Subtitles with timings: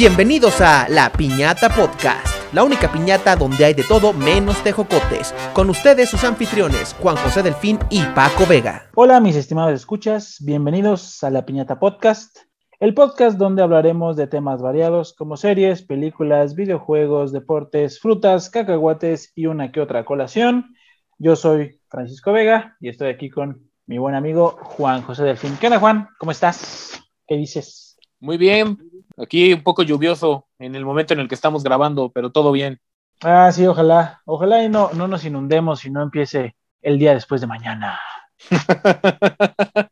[0.00, 5.34] Bienvenidos a La Piñata Podcast, la única piñata donde hay de todo menos tejocotes.
[5.52, 8.88] Con ustedes sus anfitriones, Juan José Delfín y Paco Vega.
[8.94, 12.38] Hola mis estimados escuchas, bienvenidos a La Piñata Podcast,
[12.78, 19.46] el podcast donde hablaremos de temas variados como series, películas, videojuegos, deportes, frutas, cacahuates y
[19.46, 20.76] una que otra colación.
[21.18, 25.56] Yo soy Francisco Vega y estoy aquí con mi buen amigo Juan José Delfín.
[25.60, 26.06] ¿Qué onda Juan?
[26.20, 27.02] ¿Cómo estás?
[27.26, 27.88] ¿Qué dices?
[28.20, 28.78] Muy bien,
[29.20, 32.80] aquí un poco lluvioso en el momento en el que estamos grabando, pero todo bien.
[33.20, 37.40] Ah, sí, ojalá, ojalá y no, no nos inundemos y no empiece el día después
[37.40, 38.00] de mañana.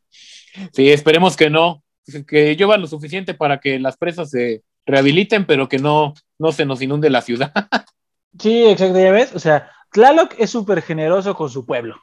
[0.73, 1.83] sí, esperemos que no,
[2.27, 6.65] que llueva lo suficiente para que las presas se rehabiliten, pero que no, no se
[6.65, 7.53] nos inunde la ciudad.
[8.39, 11.97] sí, exacto, ya ves, o sea, Tlaloc es súper generoso con su pueblo.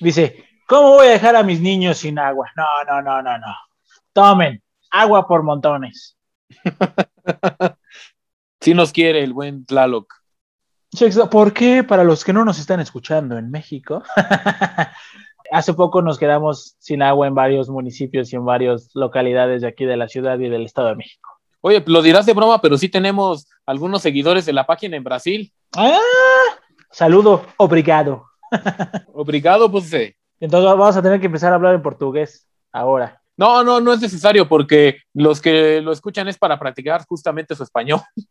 [0.00, 2.50] Dice, ¿cómo voy a dejar a mis niños sin agua?
[2.56, 3.54] No, no, no, no, no.
[4.12, 6.15] Tomen, agua por montones.
[8.60, 10.12] sí nos quiere el buen Tlaloc.
[11.30, 11.84] ¿Por qué?
[11.84, 14.02] Para los que no nos están escuchando en México,
[15.50, 19.84] hace poco nos quedamos sin agua en varios municipios y en varias localidades de aquí
[19.84, 21.30] de la ciudad y del Estado de México.
[21.60, 25.52] Oye, lo dirás de broma, pero sí tenemos algunos seguidores de la página en Brasil.
[25.76, 25.98] ¡Ah!
[26.90, 28.26] Saludo, obrigado.
[29.12, 29.92] obrigado, pues.
[30.40, 33.20] Entonces vamos a tener que empezar a hablar en portugués ahora.
[33.36, 37.62] No, no, no es necesario porque los que lo escuchan es para practicar justamente su
[37.62, 38.00] español.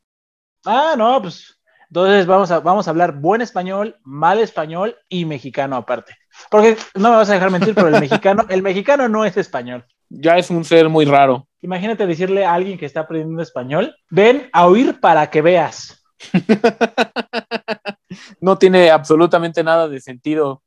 [0.67, 5.75] Ah, no, pues entonces vamos a, vamos a hablar buen español, mal español y mexicano
[5.75, 6.15] aparte.
[6.49, 9.85] Porque no me vas a dejar mentir, pero el mexicano, el mexicano no es español.
[10.09, 11.47] Ya es un ser muy raro.
[11.61, 16.03] Imagínate decirle a alguien que está aprendiendo español, ven a oír para que veas.
[18.41, 20.61] no tiene absolutamente nada de sentido.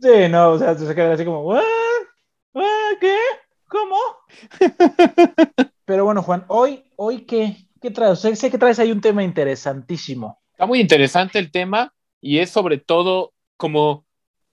[0.00, 1.54] Sí, no, o sea, se queda así como,
[3.00, 3.16] ¿qué?
[3.72, 3.96] ¿Cómo?
[5.86, 8.20] Pero bueno, Juan, hoy, hoy qué, qué traes?
[8.20, 10.42] sé que traes ahí un tema interesantísimo.
[10.52, 11.90] Está muy interesante el tema
[12.20, 14.04] y es sobre todo como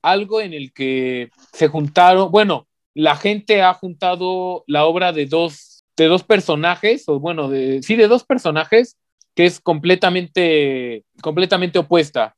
[0.02, 5.84] algo en el que se juntaron, bueno, la gente ha juntado la obra de dos,
[5.98, 8.96] de dos personajes, o bueno, de, sí, de dos personajes
[9.36, 12.38] que es completamente, completamente opuesta.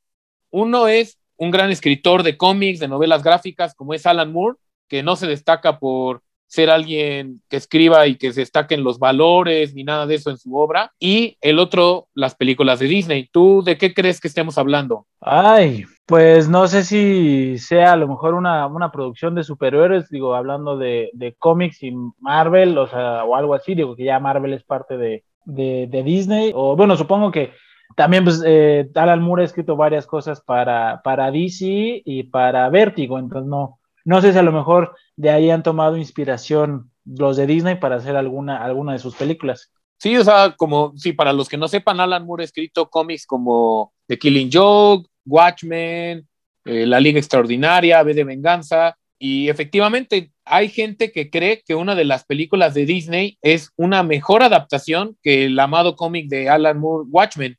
[0.49, 5.03] Uno es un gran escritor de cómics, de novelas gráficas, como es Alan Moore, que
[5.03, 9.73] no se destaca por ser alguien que escriba y que se destaque en los valores
[9.73, 10.91] ni nada de eso en su obra.
[10.99, 13.29] Y el otro, las películas de Disney.
[13.31, 15.05] ¿Tú de qué crees que estemos hablando?
[15.21, 20.35] Ay, pues no sé si sea a lo mejor una, una producción de superhéroes, digo,
[20.35, 24.51] hablando de, de cómics y Marvel, o sea, o algo así, digo que ya Marvel
[24.51, 27.53] es parte de, de, Disney, o bueno, supongo que
[27.95, 33.17] también pues, eh, Alan Moore ha escrito varias cosas para, para DC y para Vértigo,
[33.17, 37.47] entonces no, no sé si a lo mejor de ahí han tomado inspiración los de
[37.47, 39.71] Disney para hacer alguna, alguna de sus películas.
[39.97, 43.25] Sí, o sea, como, sí, para los que no sepan, Alan Moore ha escrito cómics
[43.25, 46.27] como The Killing Joke, Watchmen,
[46.65, 51.93] eh, La Liga Extraordinaria, B de Venganza, y efectivamente, hay gente que cree que una
[51.93, 56.79] de las películas de Disney es una mejor adaptación que el amado cómic de Alan
[56.79, 57.55] Moore, Watchmen,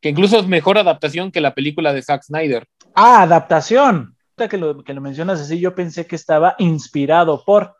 [0.00, 2.68] que incluso es mejor adaptación que la película de Zack Snyder.
[2.94, 4.16] Ah, adaptación.
[4.36, 7.76] Que lo, que lo mencionas así, yo pensé que estaba inspirado por.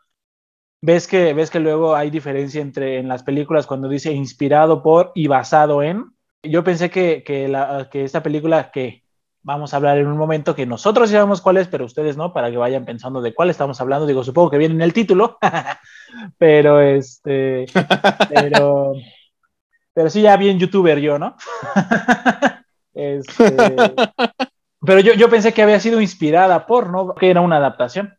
[0.81, 5.11] ¿Ves que, ves que luego hay diferencia entre en las películas cuando dice inspirado por
[5.15, 6.11] y basado en?
[6.43, 9.03] Yo pensé que, que, la, que esta película que
[9.45, 12.49] vamos a hablar en un momento que nosotros sabemos cuál es, pero ustedes no, para
[12.49, 14.07] que vayan pensando de cuál estamos hablando.
[14.07, 15.37] Digo, supongo que viene en el título,
[16.37, 17.65] pero este,
[18.29, 18.93] pero,
[19.93, 21.35] pero sí, ya bien youtuber yo, ¿no?
[22.93, 23.93] este,
[24.85, 27.15] pero yo, yo pensé que había sido inspirada por, ¿no?
[27.15, 28.17] Que era una adaptación.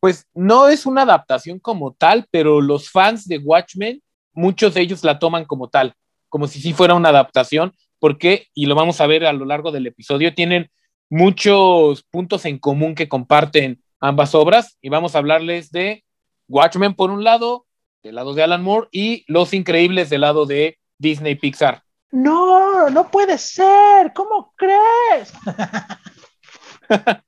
[0.00, 4.02] Pues no es una adaptación como tal, pero los fans de Watchmen,
[4.32, 5.94] muchos de ellos la toman como tal,
[6.28, 9.72] como si sí fuera una adaptación, porque, y lo vamos a ver a lo largo
[9.72, 10.70] del episodio, tienen
[11.10, 16.04] muchos puntos en común que comparten ambas obras y vamos a hablarles de
[16.48, 17.66] Watchmen por un lado,
[18.02, 21.82] del lado de Alan Moore y Los Increíbles del lado de Disney Pixar.
[22.10, 25.32] No, no puede ser, ¿cómo crees?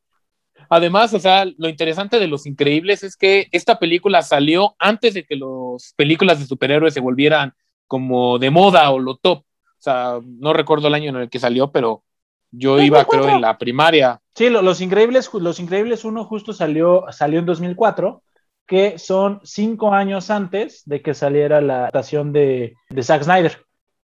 [0.72, 5.24] Además, o sea, lo interesante de Los Increíbles es que esta película salió antes de
[5.24, 7.54] que las películas de superhéroes se volvieran
[7.88, 9.38] como de moda o lo top.
[9.40, 12.04] O sea, no recuerdo el año en el que salió, pero
[12.52, 14.20] yo iba, creo, en la primaria.
[14.36, 18.22] Sí, Los Increíbles, Los Increíbles 1 justo salió, salió en 2004,
[18.64, 23.66] que son cinco años antes de que saliera la adaptación de, de Zack Snyder,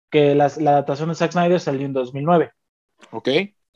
[0.10, 2.52] que la, adaptación de Zack Snyder salió en 2009.
[3.12, 3.30] Ok.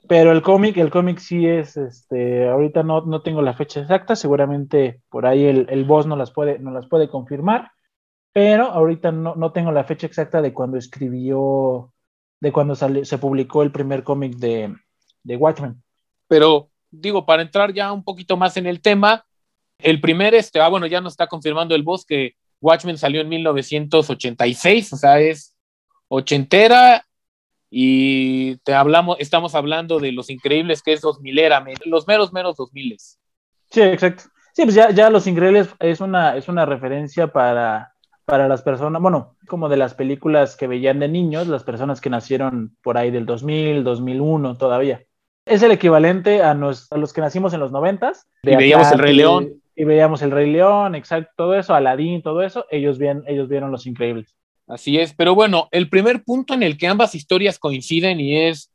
[0.08, 4.16] Pero el cómic, el cómic sí es, este, ahorita no, no tengo la fecha exacta,
[4.16, 7.72] seguramente por ahí el, el boss no las puede, no las puede confirmar,
[8.34, 11.94] pero ahorita no, no tengo la fecha exacta de cuando escribió,
[12.42, 14.76] de cuando salió, se publicó el primer cómic de,
[15.24, 15.82] de Watchmen.
[16.28, 19.26] Pero digo, para entrar ya un poquito más en el tema,
[19.80, 23.30] el primer, este, ah, bueno, ya nos está confirmando el boss que Watchmen salió en
[23.30, 25.53] 1986, o sea, es
[26.14, 27.06] ochentera
[27.70, 32.56] y te hablamos, estamos hablando de Los Increíbles, que es 2000 era, los meros, meros
[32.56, 32.98] 2000.
[33.72, 34.26] Sí, exacto.
[34.54, 37.96] Sí, pues ya, ya Los Increíbles es una, es una referencia para,
[38.26, 42.12] para las personas, bueno, como de las películas que veían de niños, las personas que
[42.12, 45.04] nacieron por ahí del 2000, 2001 todavía.
[45.46, 48.30] Es el equivalente a, los que nacimos en los noventas.
[48.44, 49.54] Y veíamos el Rey León.
[49.76, 53.72] Y veíamos el Rey León, exacto, todo eso, Aladín, todo eso, ellos, bien, ellos vieron
[53.72, 54.36] Los Increíbles.
[54.68, 58.72] Así es, pero bueno, el primer punto en el que ambas historias coinciden y es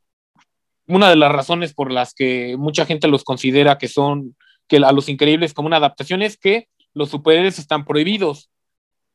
[0.87, 4.35] una de las razones por las que mucha gente los considera que son,
[4.67, 8.49] que a Los Increíbles como una adaptación es que los superhéroes están prohibidos.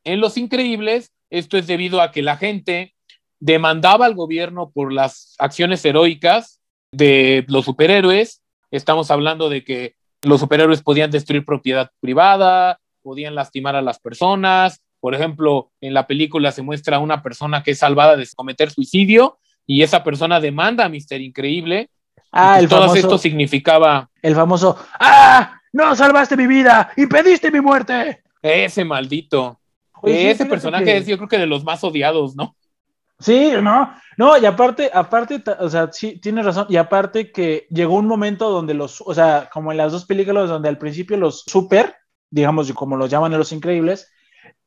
[0.03, 2.93] En Los Increíbles, esto es debido a que la gente
[3.39, 6.61] demandaba al gobierno por las acciones heroicas
[6.91, 8.41] de los superhéroes.
[8.71, 14.81] Estamos hablando de que los superhéroes podían destruir propiedad privada, podían lastimar a las personas.
[15.05, 18.71] Por ejemplo, en la película se muestra a una persona que es salvada de cometer
[18.71, 21.91] suicidio y esa persona demanda a Mister Increíble.
[22.31, 24.09] Ah, el todo esto significaba.
[24.19, 25.61] El famoso ¡Ah!
[25.71, 26.89] ¡No salvaste mi vida!
[26.97, 28.23] ¡Impediste mi muerte!
[28.41, 29.59] Ese maldito.
[30.01, 32.55] ese personaje es, yo creo que de los más odiados, ¿no?
[33.19, 37.93] Sí, no, no, y aparte, aparte, o sea, sí, tienes razón, y aparte que llegó
[37.93, 41.43] un momento donde los, o sea, como en las dos películas donde al principio los
[41.45, 41.95] super,
[42.31, 44.09] digamos, como los llaman los increíbles,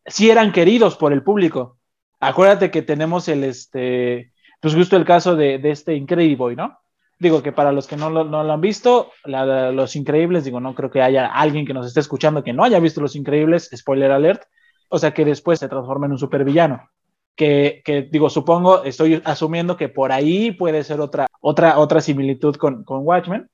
[0.08, 1.78] sí eran queridos por el público.
[2.20, 6.78] Acuérdate que tenemos el, este, pues justo el caso de, de este Incrediboy, ¿no?
[7.20, 10.75] Digo que para los que no lo, no lo han visto, Los Increíbles, digo, no
[10.75, 14.12] creo que haya alguien que nos esté escuchando que no haya visto Los Increíbles, spoiler
[14.12, 14.43] alert,
[14.88, 16.88] o sea, que después se transforma en un supervillano
[17.34, 22.82] que, digo, supongo, estoy asumiendo que por ahí puede ser otra, otra, otra similitud con,
[22.82, 23.49] con Watchmen,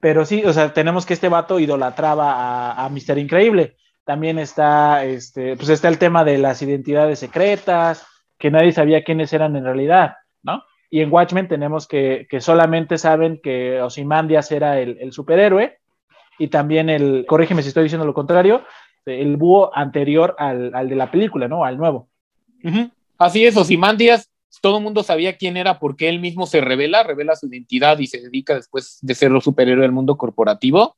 [0.00, 3.76] pero sí, o sea, tenemos que este vato idolatraba a, a Mister Increíble.
[4.04, 8.06] También está, este, pues está el tema de las identidades secretas,
[8.38, 10.64] que nadie sabía quiénes eran en realidad, ¿no?
[10.90, 15.78] Y en Watchmen tenemos que, que solamente saben que Ozymandias era el, el, superhéroe
[16.38, 18.64] y también el, corrígeme si estoy diciendo lo contrario,
[19.06, 21.64] el búho anterior al, al de la película, ¿no?
[21.64, 22.08] Al nuevo.
[23.16, 27.36] Así es, Osimandias, todo el mundo sabía quién era porque él mismo se revela, revela
[27.36, 30.96] su identidad y se dedica después de ser los superhéroe del mundo corporativo.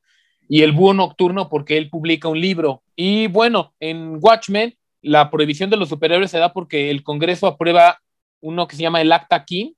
[0.49, 2.83] Y el búho nocturno porque él publica un libro.
[2.97, 8.01] Y bueno, en Watchmen, la prohibición de los superhéroes se da porque el Congreso aprueba
[8.41, 9.73] uno que se llama el Acta King,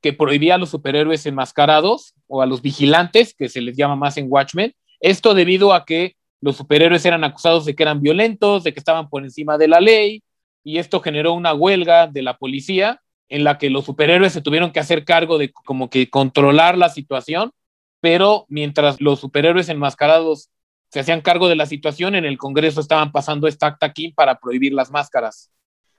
[0.00, 4.16] que prohibía a los superhéroes enmascarados o a los vigilantes, que se les llama más
[4.16, 4.74] en Watchmen.
[5.00, 9.08] Esto debido a que los superhéroes eran acusados de que eran violentos, de que estaban
[9.08, 10.22] por encima de la ley,
[10.62, 14.70] y esto generó una huelga de la policía en la que los superhéroes se tuvieron
[14.70, 17.52] que hacer cargo de como que controlar la situación,
[18.00, 20.50] pero mientras los superhéroes enmascarados
[20.90, 24.38] se hacían cargo de la situación, en el Congreso estaban pasando esta acta aquí para
[24.38, 25.50] prohibir las máscaras.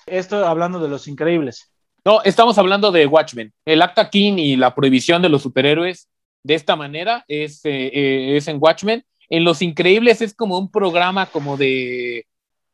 [0.05, 1.71] Esto hablando de los increíbles.
[2.03, 3.53] No, estamos hablando de Watchmen.
[3.65, 6.07] El acta King y la prohibición de los superhéroes
[6.43, 9.05] de esta manera es, eh, eh, es en Watchmen.
[9.29, 12.25] En Los Increíbles es como un programa como de...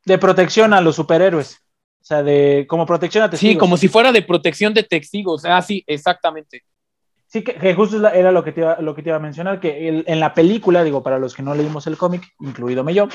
[0.05, 1.60] De protección a los superhéroes.
[2.00, 3.53] O sea, de como protección a testigos.
[3.53, 5.44] Sí, como si fuera de protección de testigos.
[5.44, 6.63] Ah, sí, exactamente.
[7.36, 10.06] Sí, que, justo era lo que, te iba, lo que te iba a mencionar, que
[10.08, 13.10] en la película, digo, para los que no leímos el cómic, incluido yo,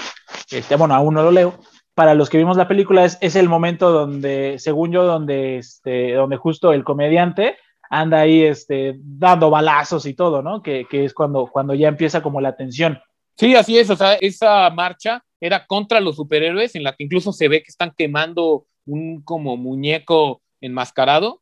[0.50, 1.59] este, bueno, aún no lo leo,
[1.95, 6.12] para los que vimos la película es, es el momento donde, según yo, donde, este,
[6.12, 7.57] donde justo el comediante
[7.89, 10.62] anda ahí este, dando balazos y todo, ¿no?
[10.62, 13.00] Que, que es cuando, cuando ya empieza como la tensión.
[13.39, 17.33] Sí, así es, o sea, esa marcha era contra los superhéroes, en la que incluso
[17.33, 21.41] se ve que están quemando un como muñeco enmascarado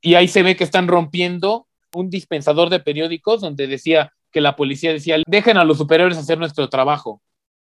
[0.00, 4.56] y ahí se ve que están rompiendo un dispensador de periódicos donde decía que la
[4.56, 7.22] policía decía, dejen a los superiores hacer nuestro trabajo.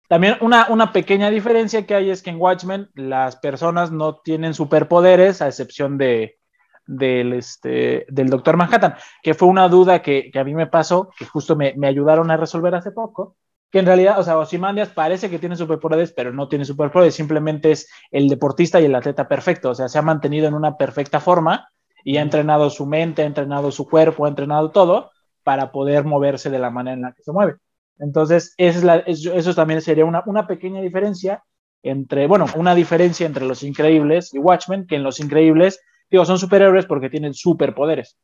[0.08, 4.54] También una, una pequeña diferencia que hay es que en Watchmen las personas no tienen
[4.54, 6.38] superpoderes a excepción de,
[6.87, 11.11] del, este, del Doctor Manhattan, que fue una duda que, que a mí me pasó,
[11.16, 13.37] que justo me, me ayudaron a resolver hace poco,
[13.70, 17.70] que en realidad, o sea, Ozymandias parece que tiene superpoderes, pero no tiene superpoderes, simplemente
[17.70, 21.20] es el deportista y el atleta perfecto, o sea, se ha mantenido en una perfecta
[21.20, 21.68] forma
[22.05, 25.11] y ha entrenado su mente, ha entrenado su cuerpo, ha entrenado todo
[25.43, 27.57] para poder moverse de la manera en la que se mueve.
[27.99, 31.43] Entonces, eso también sería una, una pequeña diferencia
[31.83, 36.38] entre, bueno, una diferencia entre los increíbles y Watchmen, que en los increíbles, digo, son
[36.38, 38.17] superhéroes porque tienen superpoderes.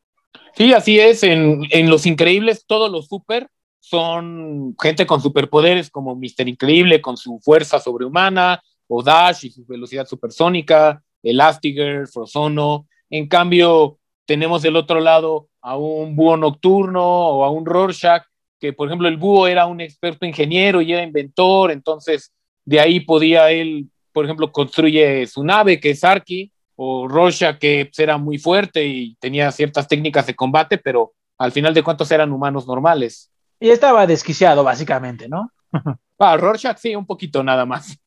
[0.55, 3.49] Sí, así es, en, en los increíbles todos los super
[3.81, 9.65] son gente con superpoderes como Mister Increíble con su fuerza sobrehumana, o Dash y su
[9.67, 12.87] velocidad supersónica, Elastigirl, Frozono.
[13.11, 18.23] En cambio, tenemos del otro lado a un búho nocturno o a un Rorschach,
[18.61, 22.33] que por ejemplo el búho era un experto ingeniero y era inventor, entonces
[22.65, 27.87] de ahí podía él, por ejemplo, construye su nave, que es Arki, o Rorschach, que
[27.87, 32.11] pues, era muy fuerte y tenía ciertas técnicas de combate, pero al final de cuentas
[32.11, 33.31] eran humanos normales.
[33.61, 35.51] Y estaba desquiciado, básicamente, ¿no?
[36.19, 37.99] ah, Rorschach sí, un poquito nada más.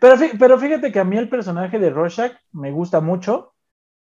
[0.00, 3.53] Pero, pero fíjate que a mí el personaje de Rorschach me gusta mucho.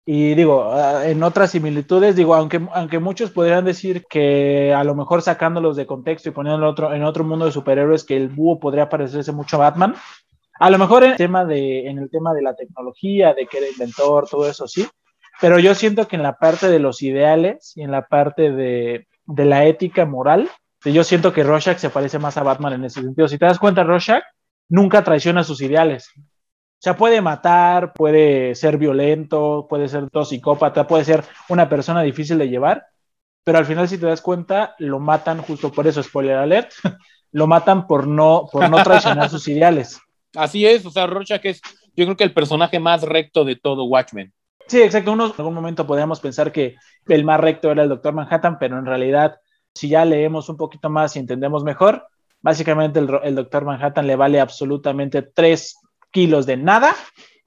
[0.05, 4.97] Y digo, ah, en otras similitudes, digo, aunque, aunque muchos podrían decir que a lo
[4.97, 8.59] mejor sacándolos de contexto y poniéndolo otro, en otro mundo de superhéroes, que el búho
[8.59, 9.95] podría parecerse mucho a Batman,
[10.59, 13.59] a lo mejor en el tema de, en el tema de la tecnología, de que
[13.59, 14.89] era inventor, todo eso sí,
[15.41, 19.07] pero yo siento que en la parte de los ideales y en la parte de,
[19.27, 20.51] de la ética moral,
[20.85, 23.29] yo siento que Rorschach se parece más a Batman en ese sentido.
[23.29, 24.25] Si te das cuenta, Rorschach
[24.69, 26.11] nunca traiciona sus ideales.
[26.83, 32.03] O sea, puede matar, puede ser violento, puede ser todo psicópata, puede ser una persona
[32.03, 32.87] difícil de llevar,
[33.45, 36.73] pero al final si te das cuenta, lo matan justo por eso, spoiler alert,
[37.31, 40.01] lo matan por no, por no traicionar sus ideales.
[40.35, 41.61] Así es, o sea, Rorschach es,
[41.95, 44.33] yo creo que el personaje más recto de todo Watchmen.
[44.67, 45.13] Sí, exacto.
[45.13, 46.75] En algún momento podríamos pensar que
[47.07, 49.37] el más recto era el Doctor Manhattan, pero en realidad,
[49.73, 52.09] si ya leemos un poquito más y entendemos mejor,
[52.41, 55.79] básicamente el, el Doctor Manhattan le vale absolutamente tres
[56.13, 56.95] kilos de nada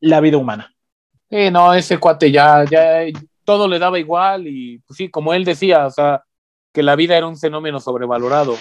[0.01, 0.73] la vida humana.
[1.29, 3.05] Sí, no, ese cuate ya, ya
[3.43, 6.23] todo le daba igual y pues sí, como él decía, o sea,
[6.73, 8.55] que la vida era un fenómeno sobrevalorado.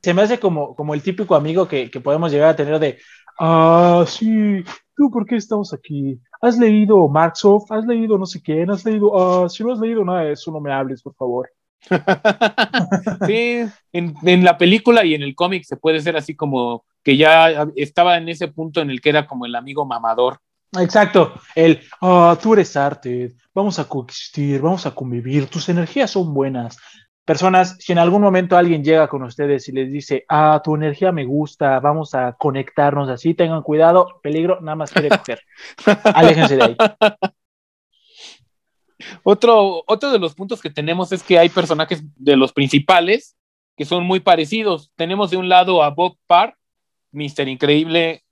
[0.00, 2.98] Se me hace como, como el típico amigo que, que podemos llegar a tener de,
[3.40, 4.62] ah, sí,
[4.96, 6.20] ¿tú por qué estamos aquí?
[6.40, 7.72] ¿Has leído Marksoft?
[7.72, 8.70] ¿Has leído no sé quién?
[8.70, 9.18] ¿Has leído?
[9.18, 11.50] Ah, si no has leído nada de eso, no me hables, por favor.
[13.26, 17.16] sí, en, en, la película y en el cómic se puede ser así como que
[17.16, 20.40] ya estaba en ese punto en el que era como el amigo mamador.
[20.78, 26.34] Exacto, el, oh, tú eres arte, vamos a coexistir, vamos a convivir, tus energías son
[26.34, 26.76] buenas.
[27.24, 31.10] Personas, si en algún momento alguien llega con ustedes y les dice, ah, tu energía
[31.10, 35.40] me gusta, vamos a conectarnos así, tengan cuidado, peligro, nada más quiere coger.
[36.14, 36.76] Aléjense de ahí.
[39.22, 43.34] Otro, otro de los puntos que tenemos es que hay personajes de los principales
[43.78, 44.92] que son muy parecidos.
[44.94, 46.58] Tenemos de un lado a Bob Parr,
[47.12, 48.24] Mister Increíble,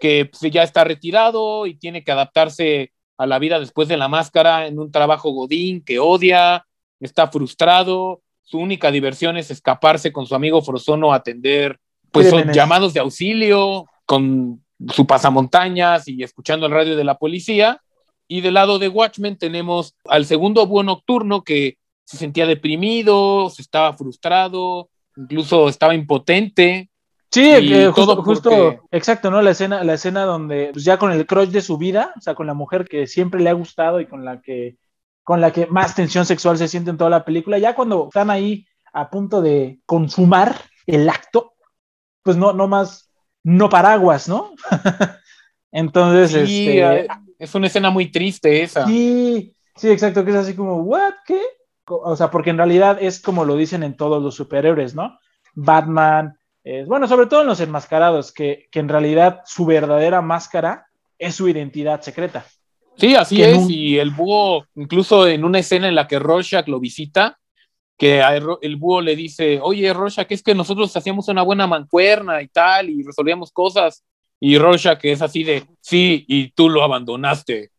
[0.00, 4.08] que pues, ya está retirado y tiene que adaptarse a la vida después de la
[4.08, 6.66] máscara en un trabajo godín que odia,
[7.00, 11.78] está frustrado, su única diversión es escaparse con su amigo Frozono a atender
[12.10, 17.82] pues son llamados de auxilio con su pasamontañas y escuchando el radio de la policía.
[18.26, 23.62] Y del lado de Watchmen tenemos al segundo búho nocturno que se sentía deprimido, se
[23.62, 26.90] estaba frustrado, incluso estaba impotente.
[27.30, 29.42] Sí, eh, justo, justo, exacto, ¿no?
[29.42, 32.34] La escena, la escena donde pues ya con el crush de su vida, o sea,
[32.34, 34.78] con la mujer que siempre le ha gustado y con la que,
[35.22, 38.30] con la que más tensión sexual se siente en toda la película, ya cuando están
[38.30, 40.56] ahí a punto de consumar
[40.86, 41.52] el acto,
[42.22, 43.10] pues no, no más,
[43.44, 44.54] no paraguas, ¿no?
[45.70, 47.08] Entonces, sí, este,
[47.38, 48.86] es una escena muy triste esa.
[48.86, 51.12] Sí, sí, exacto, que es así como, ¿what?
[51.26, 51.42] ¿Qué?
[51.84, 55.18] O sea, porque en realidad es como lo dicen en todos los superhéroes, ¿no?
[55.54, 56.37] Batman,
[56.86, 60.86] bueno, sobre todo en los enmascarados, que, que, en realidad su verdadera máscara
[61.18, 62.44] es su identidad secreta.
[62.96, 66.80] Sí, así es, y el búho, incluso en una escena en la que Rorschach lo
[66.80, 67.38] visita,
[67.96, 68.22] que
[68.62, 72.90] el búho le dice, oye Rorschach, es que nosotros hacíamos una buena mancuerna y tal,
[72.90, 74.04] y resolvíamos cosas,
[74.40, 77.70] y Rorschach es así de, sí, y tú lo abandonaste.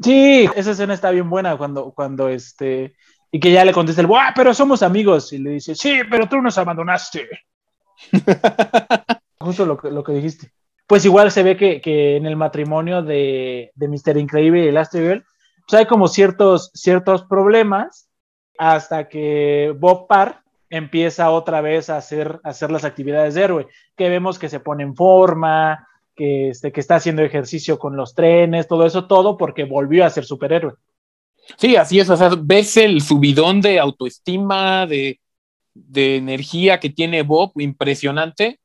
[0.00, 2.96] Sí, esa escena está bien buena cuando, cuando este,
[3.30, 5.32] y que ya le contesta el, ¡buah, pero somos amigos!
[5.32, 7.28] Y le dice, sí, pero tú nos abandonaste.
[9.38, 10.50] Justo lo lo que dijiste.
[10.86, 14.16] Pues igual se ve que, que en el matrimonio de, de Mr.
[14.18, 15.24] Increíble y Elastigirl,
[15.66, 18.08] pues hay como ciertos, ciertos problemas
[18.56, 23.66] hasta que Bob Parr empieza otra vez a hacer, a hacer las actividades de héroe,
[23.96, 28.14] que vemos que se pone en forma, que, este, que está haciendo ejercicio con los
[28.14, 30.74] trenes, todo eso, todo porque volvió a ser superhéroe.
[31.56, 35.20] Sí, así es, o sea, ves el subidón de autoestima, de,
[35.88, 38.60] de energía que tiene Bob, impresionante,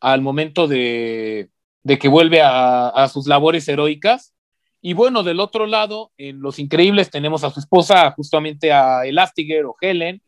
[0.00, 1.50] al momento de,
[1.82, 4.34] de que vuelve a, sus labores heroicas.
[4.80, 9.64] Y bueno, del otro lado, en Los Increíbles tenemos a su esposa, justamente a Elastiger
[9.66, 10.22] o Helen,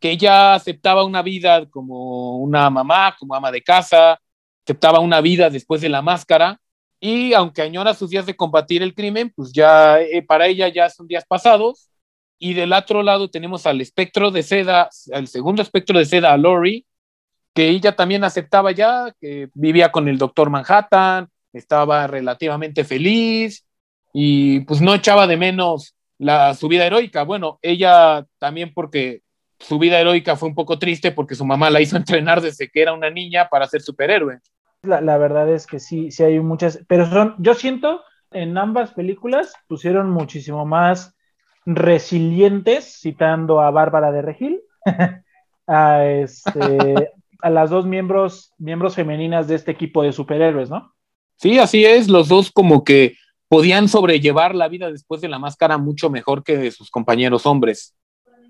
[0.00, 4.20] que ella aceptaba una vida como una mamá, como ama de casa,
[4.64, 6.60] aceptaba una vida después de la máscara
[7.00, 10.88] y aunque añora sus días de combatir el crimen, pues ya eh, para ella ya
[10.88, 11.90] son días pasados.
[12.38, 16.36] Y del otro lado tenemos al espectro de seda, al segundo espectro de seda, a
[16.36, 16.86] Lori,
[17.54, 23.66] que ella también aceptaba ya, que vivía con el doctor Manhattan, estaba relativamente feliz
[24.12, 27.22] y pues no echaba de menos la, su vida heroica.
[27.24, 29.22] Bueno, ella también porque
[29.58, 32.82] su vida heroica fue un poco triste porque su mamá la hizo entrenar desde que
[32.82, 34.40] era una niña para ser superhéroe.
[34.82, 38.92] La, la verdad es que sí, sí hay muchas, pero son, yo siento en ambas
[38.92, 41.15] películas pusieron muchísimo más
[41.66, 44.62] resilientes, citando a Bárbara de Regil,
[45.66, 50.94] a, este, a las dos miembros, miembros femeninas de este equipo de superhéroes, ¿no?
[51.36, 53.16] Sí, así es, los dos como que
[53.48, 57.94] podían sobrellevar la vida después de la máscara mucho mejor que sus compañeros hombres.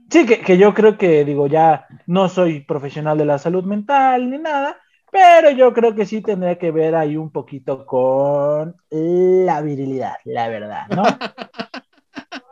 [0.09, 4.31] Sí, que, que, yo creo que, digo, ya no soy profesional de la salud mental
[4.31, 4.77] ni nada,
[5.11, 10.49] pero yo creo que sí tendría que ver ahí un poquito con la virilidad, la
[10.49, 11.03] verdad, ¿no?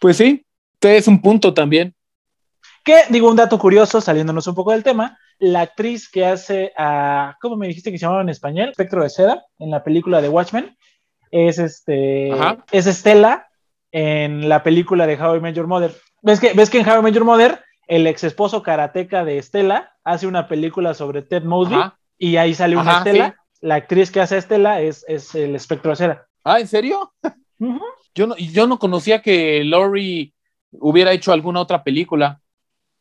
[0.00, 0.44] pues sí,
[0.80, 1.94] es un punto también.
[2.84, 7.36] Que, digo, un dato curioso, saliéndonos un poco del tema, la actriz que hace a,
[7.40, 8.70] ¿cómo me dijiste que se llamaba en español?
[8.70, 10.76] Espectro de Seda, en la película de Watchmen,
[11.30, 12.58] es este, Ajá.
[12.70, 13.48] es Estela
[13.90, 15.94] en la película de How I Met Your Mother.
[16.22, 19.38] ¿Ves que, ves que en How I Met Your Mother el ex esposo karateca de
[19.38, 21.98] Estela hace una película sobre Ted Mosby Ajá.
[22.18, 23.30] y ahí sale una Ajá, Estela?
[23.30, 23.66] Sí.
[23.66, 26.26] La actriz que hace a Estela es, es el espectro de cera.
[26.44, 27.12] Ah, ¿en serio?
[27.58, 27.80] Uh -huh.
[28.14, 30.34] Yo, no, yo no conocía que Laurie
[30.72, 32.40] hubiera hecho alguna otra película.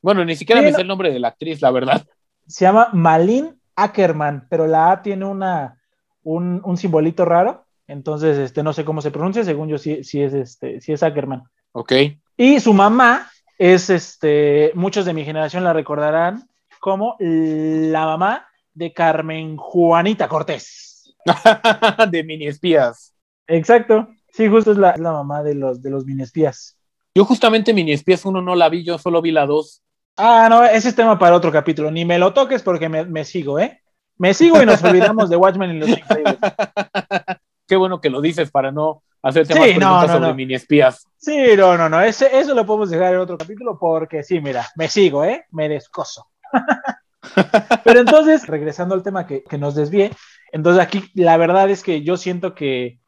[0.01, 0.77] Bueno, ni siquiera sí, me no.
[0.77, 2.05] sé el nombre de la actriz, la verdad.
[2.47, 5.79] Se llama Malin Ackerman, pero la A tiene una,
[6.23, 7.65] un, un simbolito raro.
[7.87, 11.03] Entonces, este, no sé cómo se pronuncia, según yo sí, sí es este, sí es
[11.03, 11.43] Ackerman.
[11.73, 11.93] Ok.
[12.37, 16.49] Y su mamá es este, muchos de mi generación la recordarán
[16.79, 21.13] como la mamá de Carmen Juanita Cortés.
[22.09, 23.13] de mini espías.
[23.47, 24.07] Exacto.
[24.31, 26.77] Sí, justo es la, la, mamá de los, de los mini espías.
[27.13, 29.81] Yo justamente mini espías uno no la vi, yo solo vi la dos.
[30.15, 31.91] Ah, no, ese es tema para otro capítulo.
[31.91, 33.81] Ni me lo toques porque me, me sigo, ¿eh?
[34.17, 36.37] Me sigo y nos olvidamos de Watchmen y los Increíbles.
[37.67, 40.35] Qué bueno que lo dices para no hacerte sí, más preguntas no, no, sobre no.
[40.35, 41.05] mini espías.
[41.17, 42.01] Sí, no, no, no.
[42.01, 45.45] Ese, eso lo podemos dejar en otro capítulo porque sí, mira, me sigo, ¿eh?
[45.51, 46.27] Me descoso.
[47.83, 50.11] Pero entonces, regresando al tema que, que nos desvíe,
[50.51, 53.00] entonces aquí la verdad es que yo siento que,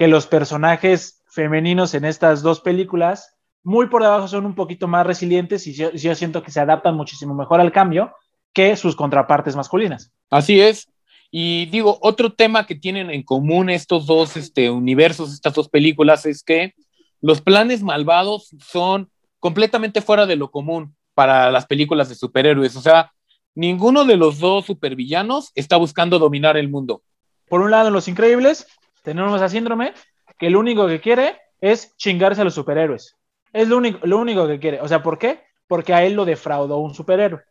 [0.00, 5.06] que los personajes femeninos en estas dos películas muy por debajo son un poquito más
[5.06, 8.10] resilientes y yo, yo, siento que se adaptan muchísimo mejor al cambio
[8.54, 10.10] que sus contrapartes masculinas.
[10.30, 10.90] Así es.
[11.30, 16.24] Y digo, otro tema que tienen en común estos dos este, universos, estas dos películas,
[16.24, 16.72] es que
[17.20, 22.74] los planes malvados son completamente fuera de lo común para las películas de superhéroes.
[22.74, 23.12] O sea,
[23.54, 27.02] ninguno de los dos supervillanos está buscando dominar el mundo.
[27.50, 28.66] Por un lado, en Los Increíbles,
[29.02, 29.94] tenemos a Síndrome,
[30.38, 33.16] que lo único que quiere es chingarse a los superhéroes.
[33.52, 34.80] Es lo único, lo único que quiere.
[34.80, 35.42] O sea, ¿por qué?
[35.66, 37.42] Porque a él lo defraudó un superhéroe.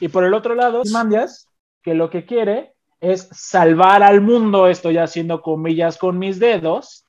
[0.00, 1.48] Y por el otro lado, Mandias,
[1.82, 7.06] que lo que quiere es salvar al mundo, estoy haciendo comillas con mis dedos,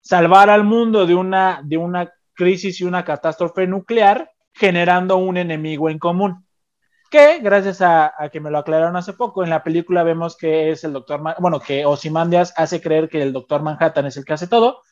[0.00, 5.90] salvar al mundo de una, de una crisis y una catástrofe nuclear, generando un enemigo
[5.90, 6.46] en común.
[7.10, 10.84] Que gracias a, que me lo aclararon hace poco, en la película vemos que es
[10.84, 14.46] el doctor, bueno, que Ozymandias hace creer que el doctor Manhattan es el que hace
[14.46, 14.82] todo,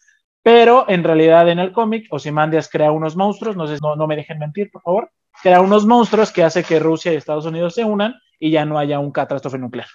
[0.42, 4.16] pero en realidad en el cómic Ozymandias crea unos monstruos, no, sé, no, no me
[4.16, 5.11] dejen mentir, por favor,
[5.42, 8.79] crea unos monstruos que hace que Rusia y Estados Unidos se unan y ya no
[8.79, 9.88] haya un catástrofe nuclear.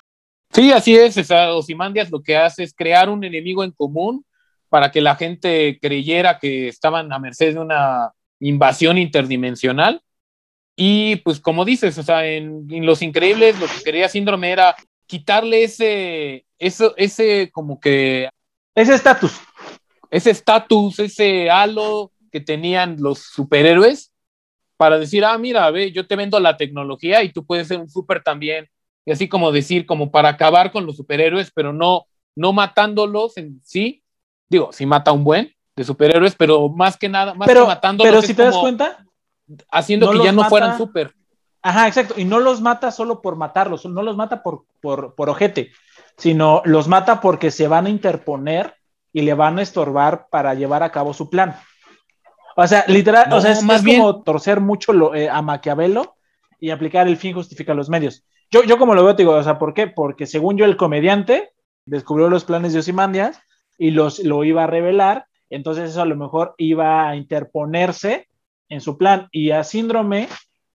[0.52, 1.18] Sí, así es.
[1.18, 4.26] O sea, Osimandias lo que hace es crear un enemigo en común
[4.70, 10.02] para que la gente creyera que estaban a merced de una invasión interdimensional.
[10.76, 14.76] Y pues como dices, o sea, en, en Los Increíbles lo que quería Síndrome era
[15.06, 18.30] quitarle ese, eso, ese como que...
[18.74, 19.40] Ese estatus.
[20.10, 24.12] Ese estatus, ese halo que tenían los superhéroes
[24.78, 27.90] para decir, ah, mira, ve, yo te vendo la tecnología y tú puedes ser un
[27.90, 28.70] super también
[29.06, 32.06] y así como decir, como para acabar con los superhéroes, pero no,
[32.36, 34.04] no matándolos en sí.
[34.50, 38.12] Digo, sí mata un buen de superhéroes, pero más que nada, más pero, que matándolos.
[38.12, 39.04] Pero si te das cuenta,
[39.72, 40.50] haciendo no que ya no mata...
[40.50, 41.14] fueran super.
[41.62, 42.16] Ajá, exacto.
[42.18, 45.72] Y no los mata solo por matarlos, no los mata por, por, por ojete,
[46.18, 48.76] sino los mata porque se van a interponer
[49.14, 51.56] y le van a estorbar para llevar a cabo su plan.
[52.56, 54.02] O sea, literal, no, o sea, es, más es bien...
[54.02, 56.16] como torcer mucho lo, eh, a Maquiavelo
[56.60, 58.24] y aplicar el fin justifica los medios.
[58.50, 59.88] Yo, yo como lo veo, te digo, o sea, ¿por qué?
[59.88, 61.54] Porque según yo, el comediante
[61.86, 63.42] descubrió los planes de Osimandias
[63.78, 68.28] y los, lo iba a revelar, entonces eso a lo mejor iba a interponerse
[68.72, 69.28] en su plan.
[69.32, 70.28] Y a Síndrome,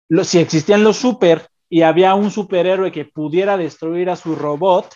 [0.09, 4.93] lo, si existían los super y había un superhéroe que pudiera destruir a su robot,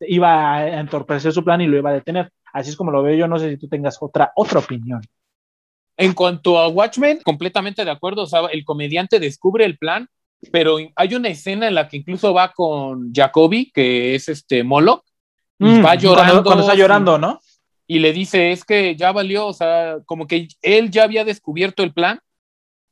[0.00, 2.30] iba a entorpecer su plan y lo iba a detener.
[2.52, 5.00] Así es como lo veo yo, no sé si tú tengas otra, otra opinión.
[5.96, 10.08] En cuanto a Watchmen, completamente de acuerdo, o sea, el comediante descubre el plan
[10.50, 15.04] pero hay una escena en la que incluso va con Jacoby, que es este Moloch,
[15.60, 16.42] Mm, va llorando.
[16.42, 17.38] Cuando, está llorando, ¿no?
[17.92, 21.82] Y le dice, es que ya valió, o sea, como que él ya había descubierto
[21.82, 22.20] el plan,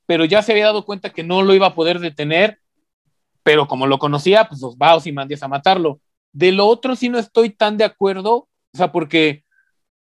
[0.07, 2.59] pero ya se había dado cuenta que no lo iba a poder detener,
[3.45, 6.01] pero como lo conocía, pues va Ozymandias a matarlo.
[6.33, 9.45] De lo otro sí no estoy tan de acuerdo, o sea, porque,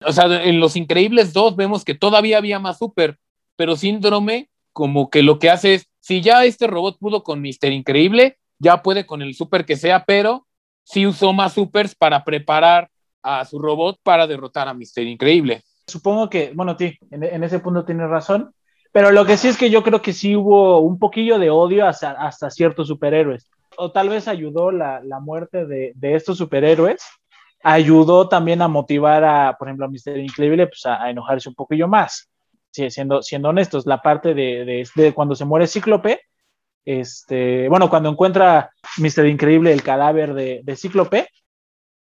[0.03, 3.19] o sea, en Los Increíbles 2 vemos que todavía había más super,
[3.55, 7.71] pero Síndrome como que lo que hace es, si ya este robot pudo con Mister
[7.71, 10.47] Increíble, ya puede con el super que sea, pero
[10.83, 12.89] sí usó más supers para preparar
[13.23, 15.63] a su robot para derrotar a Mister Increíble.
[15.87, 18.53] Supongo que, bueno, sí, en, ese punto tienes razón,
[18.91, 21.87] pero lo que sí es que yo creo que sí hubo un poquillo de odio
[21.87, 23.49] hasta, hasta ciertos superhéroes.
[23.77, 27.01] O tal vez ayudó la, la muerte de, de, estos superhéroes,
[27.63, 31.87] ayudó también a motivar a, por ejemplo, a Mister Increíble pues, a, enojarse un poquillo
[31.87, 32.29] más.
[32.71, 36.21] Sí, siendo, siendo honestos, la parte de, de, de cuando se muere Cíclope,
[36.85, 41.29] este, bueno, cuando encuentra Mister Increíble el cadáver de, de Cíclope,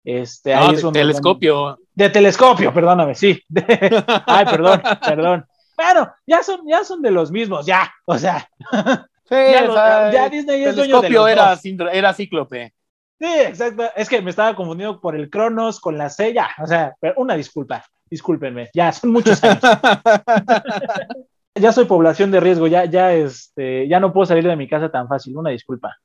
[0.06, 1.80] este, no, de telescopio.
[1.92, 3.42] De telescopio, perdóname, sí.
[4.26, 5.46] ay, perdón, perdón.
[5.76, 8.48] Bueno, ya son, ya son de los mismos, ya, o sea.
[8.70, 11.58] Sí, ya, o sea, ya Disney es dueño de los era,
[11.92, 12.72] era Cíclope.
[13.18, 13.82] Sí, exacto.
[13.96, 17.34] Es que me estaba confundiendo por el Cronos con la C, ya, o sea, una
[17.34, 19.60] disculpa, discúlpenme, ya, son muchos años.
[21.56, 24.88] ya soy población de riesgo, ya, ya, este, ya no puedo salir de mi casa
[24.88, 25.96] tan fácil, una disculpa.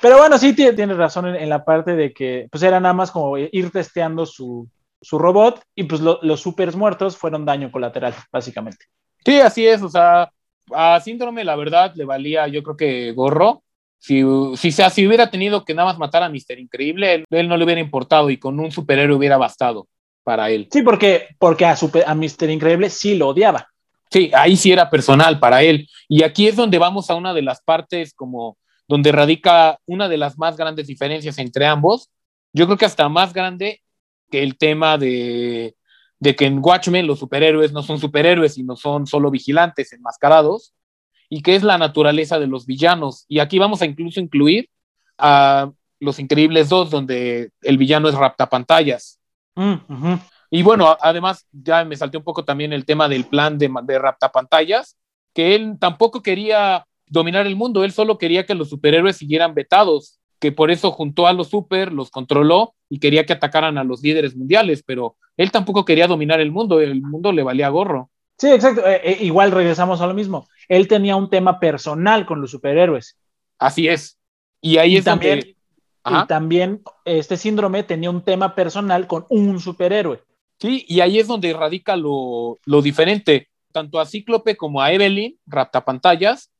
[0.00, 3.36] Pero bueno, sí tienes razón en, la parte de que pues era nada más como
[3.36, 4.68] ir testeando su,
[5.00, 8.86] su robot y pues los supers muertos fueron daño colateral, básicamente.
[9.24, 10.30] Sí, así es, o sea,
[10.72, 13.62] a Síndrome la verdad le valía yo creo que gorro.
[14.00, 14.22] Si,
[14.56, 17.64] si, si hubiera tenido que nada más matar a Mister Increíble, él, él no le
[17.64, 19.88] hubiera importado y con un superhéroe hubiera bastado
[20.22, 20.68] para él.
[20.70, 23.66] Sí, porque, porque a, super, a Mister Increíble sí lo odiaba.
[24.10, 25.88] Sí, ahí sí era personal para él.
[26.08, 28.56] Y aquí es donde vamos a una de las partes como
[28.88, 32.10] donde radica una de las más grandes diferencias entre ambos.
[32.52, 33.82] Yo creo que hasta más grande
[34.30, 35.76] que el tema de,
[36.18, 40.74] de que en Watchmen los superhéroes no son superhéroes, sino son solo vigilantes enmascarados,
[41.28, 43.26] y que es la naturaleza de los villanos.
[43.28, 44.70] Y aquí vamos a incluso incluir
[45.18, 45.70] a
[46.00, 49.20] Los Increíbles 2, donde el villano es raptapantallas.
[49.54, 50.14] Mm,
[50.50, 53.98] y bueno, además ya me salté un poco también el tema del plan de, de
[53.98, 54.96] raptapantallas,
[55.34, 60.18] que él tampoco quería dominar el mundo, él solo quería que los superhéroes siguieran vetados,
[60.38, 64.02] que por eso juntó a los super, los controló y quería que atacaran a los
[64.02, 68.10] líderes mundiales, pero él tampoco quería dominar el mundo, el mundo le valía gorro.
[68.36, 72.40] Sí, exacto, eh, eh, igual regresamos a lo mismo, él tenía un tema personal con
[72.40, 73.18] los superhéroes.
[73.58, 74.18] Así es,
[74.60, 75.58] y ahí es también, donde
[76.10, 80.22] y también este síndrome tenía un tema personal con un superhéroe.
[80.60, 83.48] Sí, y ahí es donde radica lo, lo diferente.
[83.72, 86.50] Tanto a Cíclope como a Evelyn, Raptapantallas,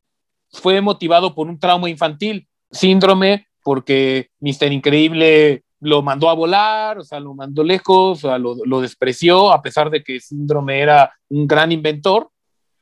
[0.52, 2.48] fue motivado por un trauma infantil.
[2.70, 8.38] Síndrome, porque Mister Increíble lo mandó a volar, o sea, lo mandó lejos, o sea,
[8.38, 12.30] lo, lo despreció, a pesar de que Síndrome era un gran inventor.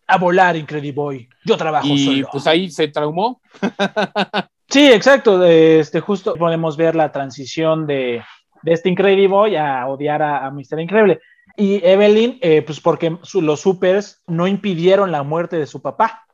[0.06, 1.28] A volar, Incrediboy.
[1.44, 2.28] Yo trabajo y solo.
[2.32, 3.40] pues ahí se traumó.
[4.68, 5.44] Sí, exacto.
[5.44, 8.22] Este, justo podemos ver la transición de,
[8.62, 10.80] de este Incredible a odiar a, a Mr.
[10.80, 11.20] Increíble.
[11.56, 16.25] Y Evelyn, eh, pues porque su, los supers no impidieron la muerte de su papá.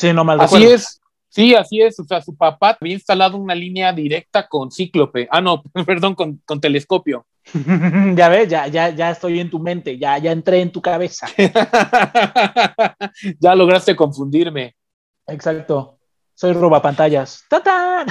[0.00, 0.98] Sí, no mal Así es.
[1.28, 2.00] Sí, así es.
[2.00, 5.28] O sea, su papá había instalado una línea directa con Cíclope.
[5.30, 7.26] Ah, no, perdón, con, con telescopio.
[8.16, 11.28] ya ves, ya, ya, ya estoy en tu mente, ya, ya entré en tu cabeza.
[13.38, 14.74] ya lograste confundirme.
[15.26, 15.98] Exacto.
[16.34, 17.44] Soy robapantallas.
[17.50, 18.06] ¡Tatán!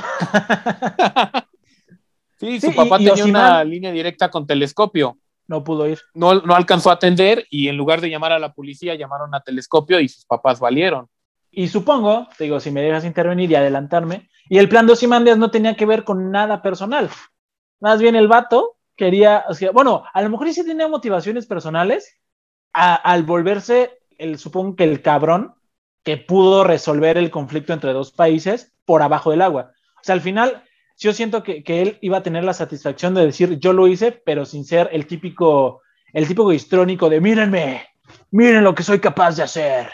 [2.40, 5.18] sí, su papá tenía una línea directa con telescopio.
[5.48, 5.98] No pudo ir.
[6.14, 9.42] No, no alcanzó a atender y en lugar de llamar a la policía, llamaron a
[9.42, 11.10] telescopio y sus papás valieron.
[11.52, 15.38] Y supongo, te digo, si me dejas intervenir y adelantarme, y el plan de Osimandias
[15.38, 17.10] no tenía que ver con nada personal.
[17.80, 22.18] Más bien el vato quería, o sea, bueno, a lo mejor sí tenía motivaciones personales
[22.74, 25.56] a, al volverse, el, supongo que el cabrón
[26.04, 29.72] que pudo resolver el conflicto entre dos países por abajo del agua.
[29.96, 30.64] O sea, al final,
[30.98, 34.12] yo siento que, que, él iba a tener la satisfacción de decir, yo lo hice,
[34.12, 35.82] pero sin ser el típico,
[36.14, 37.88] el típico histrónico de, mírenme,
[38.32, 39.92] miren lo que soy capaz de hacer.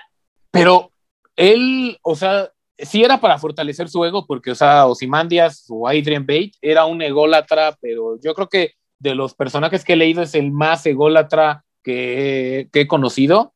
[0.51, 0.91] Pero
[1.35, 6.25] él, o sea, sí era para fortalecer su ego, porque, o sea, Osimandias o Adrian
[6.25, 10.35] Bate era un ególatra, pero yo creo que de los personajes que he leído es
[10.35, 13.53] el más ególatra que, que he conocido.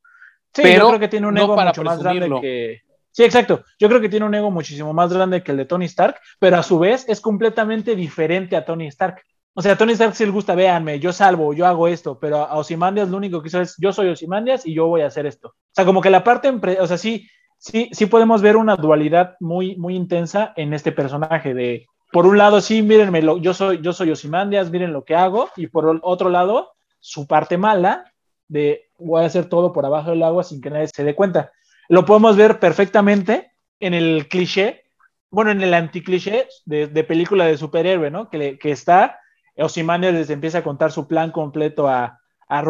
[0.53, 2.81] Sí, pero yo creo que tiene un ego mucho más grande que.
[3.11, 3.63] Sí, exacto.
[3.79, 6.57] Yo creo que tiene un ego muchísimo más grande que el de Tony Stark, pero
[6.57, 9.21] a su vez es completamente diferente a Tony Stark.
[9.55, 12.37] O sea, a Tony Stark sí le gusta, véanme, yo salvo, yo hago esto, pero
[12.37, 15.25] a Osimandias lo único que hizo es, yo soy Osimandias y yo voy a hacer
[15.25, 15.49] esto.
[15.49, 17.27] O sea, como que la parte, o sea, sí,
[17.59, 22.39] sí, sí podemos ver una dualidad muy, muy intensa en este personaje de por un
[22.39, 25.99] lado, sí, mírenme, lo, yo soy, yo soy Osimandias, miren lo que hago, y por
[26.01, 28.11] otro lado, su parte mala
[28.47, 31.51] de voy a hacer todo por abajo del agua sin que nadie se dé cuenta.
[31.87, 34.85] Lo podemos ver perfectamente en el cliché,
[35.29, 38.29] bueno, en el anticliché de, de película de superhéroe, ¿no?
[38.29, 39.19] Que, está,
[39.55, 42.63] Osimandias les empieza a contar su plan completo a, a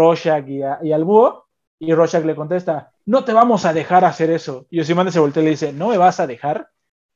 [0.84, 1.46] y al búho,
[1.80, 4.68] y Rorschach le contesta, no te vamos a dejar hacer eso.
[4.70, 6.70] Y Osimandias se voltea y le dice, ¿no me vas a dejar?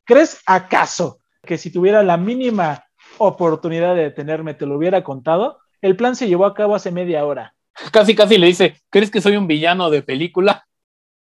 [0.05, 2.85] ¿Crees acaso que si tuviera la mínima
[3.19, 5.59] oportunidad de detenerme te lo hubiera contado?
[5.81, 7.53] El plan se llevó a cabo hace media hora.
[7.91, 10.65] Casi, casi le dice, ¿crees que soy un villano de película?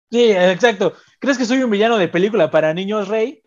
[0.09, 0.93] Sí, exacto.
[1.19, 3.41] ¿Crees que soy un villano de película para niños rey?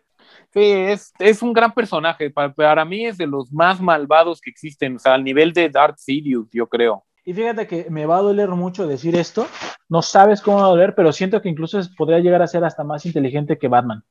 [0.53, 2.29] Sí, es, es un gran personaje.
[2.29, 5.69] Para, para, mí es de los más malvados que existen, o sea, al nivel de
[5.69, 7.03] Darth Sidious, yo creo.
[7.25, 9.47] Y fíjate que me va a doler mucho decir esto.
[9.89, 12.83] No sabes cómo va a doler, pero siento que incluso podría llegar a ser hasta
[12.83, 14.03] más inteligente que Batman.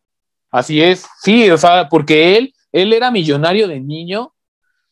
[0.51, 4.35] Así es, sí, o sea, porque él, él era millonario de niño,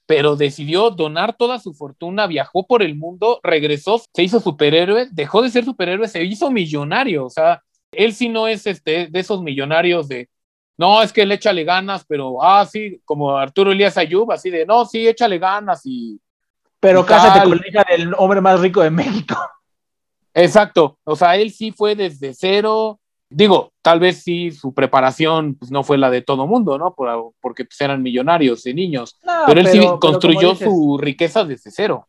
[0.07, 5.41] pero decidió donar toda su fortuna, viajó por el mundo, regresó, se hizo superhéroe, dejó
[5.41, 9.41] de ser superhéroe, se hizo millonario, o sea, él sí no es este, de esos
[9.41, 10.29] millonarios de,
[10.77, 14.67] no, es que él échale ganas, pero, ah, sí, como Arturo Elías Ayub, así de,
[14.67, 16.21] no, sí, échale ganas y...
[16.83, 19.37] Pero cásate con la hija del hombre más rico de México.
[20.35, 22.99] Exacto, o sea, él sí fue desde cero,
[23.31, 26.93] digo, tal vez sí su preparación pues, no fue la de todo mundo, ¿no?
[26.93, 30.99] Por, porque pues, eran millonarios de niños, no, pero él pero, sí construyó dices, su
[31.01, 32.09] riqueza desde cero.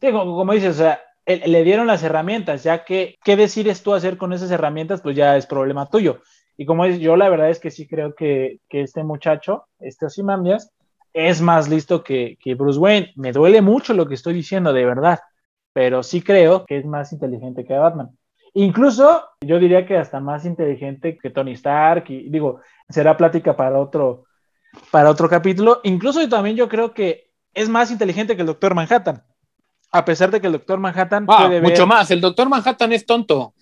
[0.00, 4.16] Sí, como, dices, o sea, le dieron las herramientas, ya que qué decides tú hacer
[4.16, 6.22] con esas herramientas, pues ya es problema tuyo.
[6.56, 10.06] Y como dices, yo la verdad es que sí creo que, que este muchacho, este
[10.06, 10.72] Ozymandias,
[11.16, 13.12] es más listo que, que Bruce Wayne.
[13.16, 15.18] Me duele mucho lo que estoy diciendo, de verdad,
[15.72, 18.10] pero sí creo que es más inteligente que Batman.
[18.52, 23.78] Incluso yo diría que hasta más inteligente que Tony Stark, y digo, será plática para
[23.78, 24.24] otro,
[24.90, 25.80] para otro capítulo.
[25.84, 29.22] Incluso también yo creo que es más inteligente que el Doctor Manhattan.
[29.92, 31.70] A pesar de que el Doctor Manhattan ah, puede ver...
[31.70, 33.54] Mucho más, el Doctor Manhattan es tonto.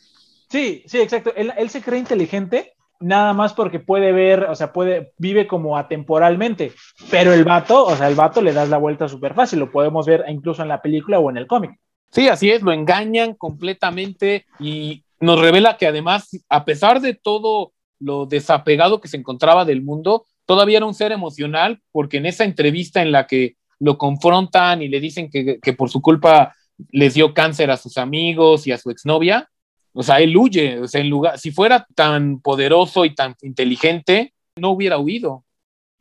[0.48, 1.32] Sí, sí, exacto.
[1.36, 2.73] Él, él, se cree inteligente
[3.04, 6.72] nada más porque puede ver, o sea, puede, vive como atemporalmente.
[7.10, 9.58] Pero el vato, o sea, el vato le das la vuelta súper fácil.
[9.58, 11.78] Lo podemos ver incluso en la película o en el cómic.
[12.10, 17.72] Sí, así es, lo engañan completamente y nos revela que además, a pesar de todo
[18.00, 22.44] lo desapegado que se encontraba del mundo, todavía era un ser emocional, porque en esa
[22.44, 26.54] entrevista en la que lo confrontan y le dicen que, que por su culpa
[26.90, 29.50] les dio cáncer a sus amigos y a su exnovia,
[29.94, 34.34] o sea, él huye, o sea, en lugar, si fuera tan poderoso y tan inteligente,
[34.56, 35.44] no hubiera huido.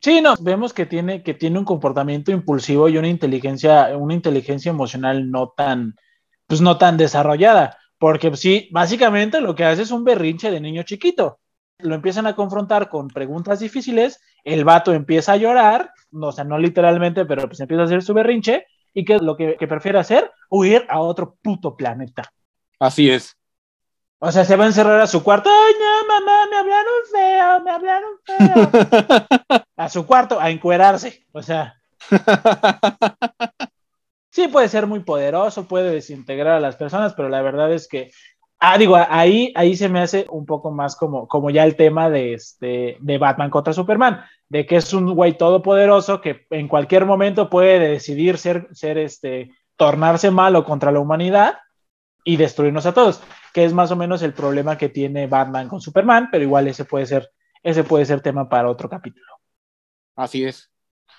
[0.00, 4.70] Sí, no, vemos que tiene, que tiene un comportamiento impulsivo y una inteligencia, una inteligencia
[4.70, 5.94] emocional no tan,
[6.46, 10.82] pues no tan desarrollada, porque sí, básicamente lo que hace es un berrinche de niño
[10.82, 11.38] chiquito.
[11.78, 16.44] Lo empiezan a confrontar con preguntas difíciles, el vato empieza a llorar, no, o sea,
[16.44, 19.98] no literalmente, pero pues empieza a hacer su berrinche, y que lo que, que prefiere
[19.98, 22.32] hacer, huir a otro puto planeta.
[22.78, 23.36] Así es.
[24.18, 25.50] O sea, se va a encerrar a su cuarto.
[25.50, 29.64] Ay, no, mamá, me hablaron feo, me hablaron feo.
[29.76, 31.26] a su cuarto, a encuerarse.
[31.32, 31.74] O sea.
[34.30, 38.10] Sí, puede ser muy poderoso, puede desintegrar a las personas, pero la verdad es que.
[38.58, 42.08] Ah, digo, ahí, ahí se me hace un poco más como, como ya el tema
[42.10, 47.04] de, este, de Batman contra Superman, de que es un güey todopoderoso que en cualquier
[47.04, 51.58] momento puede decidir ser, ser este, tornarse malo contra la humanidad
[52.24, 53.20] y destruirnos a todos
[53.54, 56.84] que es más o menos el problema que tiene Batman con Superman, pero igual ese
[56.84, 57.30] puede ser,
[57.62, 59.26] ese puede ser tema para otro capítulo.
[60.16, 60.72] Así es.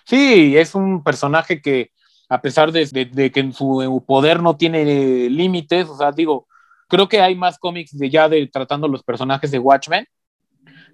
[0.05, 1.91] Sí, es un personaje que,
[2.27, 6.45] a pesar de, de, que en su poder no tiene límites, o sea, digo,
[6.89, 10.05] creo que hay más cómics de ya de tratando los personajes de Watchmen,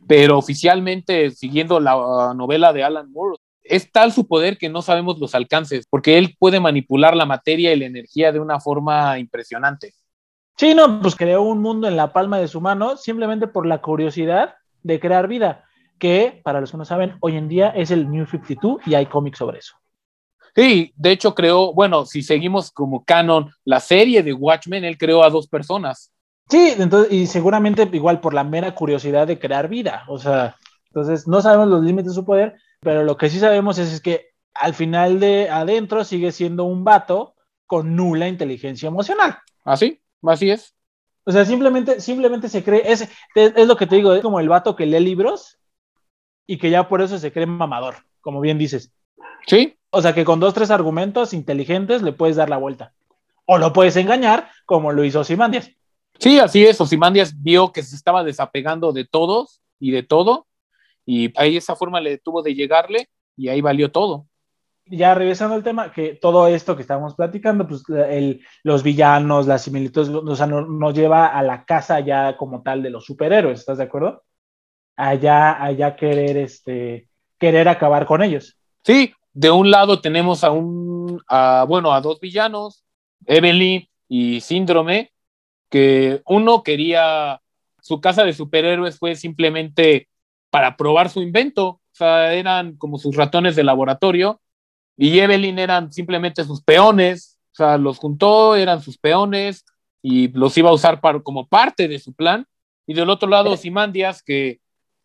[0.07, 5.17] pero oficialmente, siguiendo la novela de Alan Moore, es tal su poder que no sabemos
[5.17, 9.95] los alcances, porque él puede manipular la materia y la energía de una forma impresionante.
[10.57, 13.81] Sí, no, pues creó un mundo en la palma de su mano simplemente por la
[13.81, 15.65] curiosidad de crear vida,
[15.97, 19.05] que para los que no saben, hoy en día es el New 52 y hay
[19.05, 19.75] cómics sobre eso.
[20.55, 25.23] Sí, de hecho creó, bueno, si seguimos como canon la serie de Watchmen, él creó
[25.23, 26.11] a dos personas.
[26.49, 31.27] Sí, entonces, y seguramente igual por la mera curiosidad de crear vida, o sea, entonces
[31.27, 34.31] no sabemos los límites de su poder, pero lo que sí sabemos es, es que
[34.53, 37.35] al final de adentro sigue siendo un vato
[37.65, 39.37] con nula inteligencia emocional.
[39.63, 40.00] ¿Ah, sí?
[40.23, 40.75] Así es.
[41.23, 44.49] O sea, simplemente, simplemente se cree, es, es lo que te digo, es como el
[44.49, 45.59] vato que lee libros
[46.47, 48.91] y que ya por eso se cree mamador, como bien dices.
[49.45, 49.77] Sí.
[49.91, 52.93] O sea, que con dos, tres argumentos inteligentes le puedes dar la vuelta.
[53.45, 55.71] O lo puedes engañar, como lo hizo Osimandias.
[56.19, 56.79] Sí, así es.
[56.79, 60.47] Osimandias vio que se estaba desapegando de todos y de todo,
[61.05, 64.27] y ahí esa forma le tuvo de llegarle, y ahí valió todo.
[64.85, 69.63] Ya regresando al tema, que todo esto que estábamos platicando, pues el, los villanos, las
[69.63, 73.77] similitudes, o sea, nos, lleva a la casa ya como tal de los superhéroes, ¿estás
[73.77, 74.23] de acuerdo?
[74.97, 78.57] Allá, allá querer, este, querer acabar con ellos.
[78.83, 82.83] Sí, de un lado tenemos a un, a, bueno, a dos villanos,
[83.25, 85.13] Evelyn y Síndrome,
[85.69, 87.41] que uno quería,
[87.81, 90.09] su casa de superhéroes fue simplemente
[90.49, 94.40] para probar su invento, o sea, eran como sus ratones de laboratorio,
[95.01, 99.65] y Evelyn eran simplemente sus peones, o sea, los juntó, eran sus peones,
[99.99, 102.45] y los iba a usar para, como parte de su plan,
[102.85, 104.59] y del otro lado, Simandias, que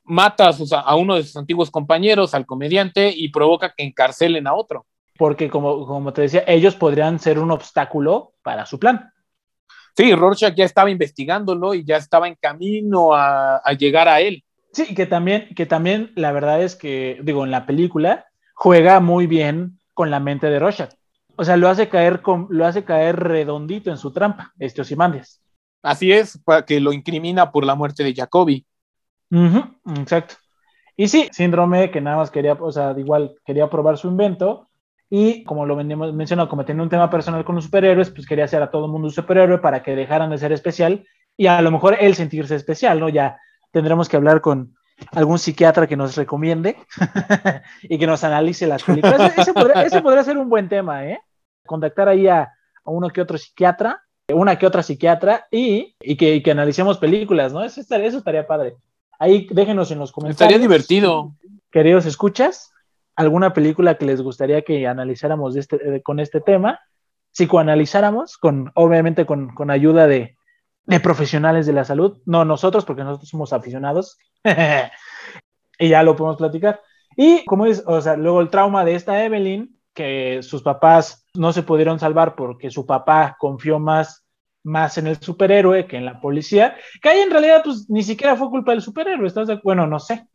[0.05, 4.53] mata a, a, uno de sus antiguos compañeros, al comediante, y provoca que encarcelen a
[4.53, 4.85] otro.
[5.17, 9.11] Porque, como, como te decía, ellos podrían ser un obstáculo para su plan.
[9.97, 14.45] Sí, Rorschach ya estaba investigándolo y ya estaba en camino a, llegar a él.
[14.75, 19.27] Sí, que también, que también la verdad es que, digo, en la película juega muy
[19.27, 20.93] bien con la mente de Rorschach.
[21.37, 25.43] O sea, lo hace caer, con, lo hace caer redondito en su trampa, este Osimandias.
[25.83, 28.67] Así es, que lo incrimina por la muerte de Jacobi.
[29.97, 30.35] exacto.
[30.97, 34.69] Y sí, síndrome que nada más quería, o sea, igual quería probar su invento,
[35.09, 38.45] y como lo venimos mencionado, como tiene un tema personal con los superhéroes, pues quería
[38.45, 41.07] hacer a todo el mundo un superhéroe para que dejaran de ser especial
[41.37, 43.09] y a lo mejor él sentirse especial, ¿no?
[43.09, 43.39] Ya
[43.71, 44.76] tendremos que hablar con
[45.13, 46.77] algún psiquiatra que nos recomiende
[47.83, 49.37] y que nos analice las películas.
[49.37, 49.53] Ese,
[50.03, 51.21] podría, ser un buen tema, ¿eh?
[51.67, 52.53] Contactar ahí a,
[52.85, 57.65] uno que otro psiquiatra, una que otra psiquiatra y, que, que, analicemos películas, ¿no?
[57.65, 58.77] Eso estaría, eso estaría padre.
[59.19, 60.41] Ahí déjenos en los comentarios.
[60.41, 61.35] Estaría divertido.
[61.71, 62.73] Queridos escuchas,
[63.17, 66.81] alguna película que les gustaría que analizáramos este, con este tema,
[67.33, 70.36] psicoanalizáramos, con, obviamente con, con ayuda de,
[70.87, 74.19] de, profesionales de la salud, no nosotros, porque nosotros somos aficionados,
[75.79, 76.81] y ya lo podemos platicar.
[77.17, 81.53] Y como es, o sea, luego el trauma de esta Evelyn, que sus papás no
[81.53, 84.27] se pudieron salvar porque su papá confió más,
[84.63, 88.37] más en el superhéroe que en la policía, que ahí en realidad pues ni siquiera
[88.37, 90.27] fue culpa del superhéroe, ¿estás Bueno, no sé,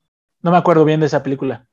[0.41, 1.67] no me acuerdo bien de esa película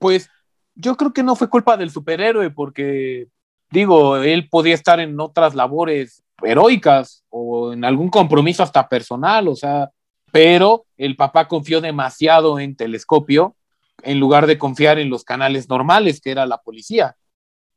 [0.00, 0.30] pues
[0.74, 3.28] yo creo que no fue culpa del superhéroe, porque
[3.70, 9.56] digo, él podía estar en otras labores heroicas o en algún compromiso hasta personal, o
[9.56, 9.90] sea,
[10.32, 13.56] pero el papá confió demasiado en Telescopio
[14.02, 17.16] en lugar de confiar en los canales normales, que era la policía.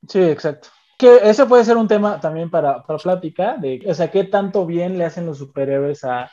[0.07, 0.69] Sí, exacto.
[0.97, 4.65] Que ese puede ser un tema también para, para plática, de, o sea, qué tanto
[4.65, 6.31] bien le hacen los superhéroes a,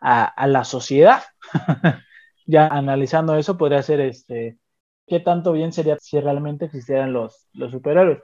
[0.00, 1.22] a, a la sociedad.
[2.46, 4.58] ya analizando eso, podría ser este,
[5.06, 8.18] qué tanto bien sería si realmente existieran los, los superhéroes.